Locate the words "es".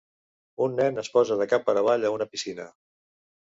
1.01-1.09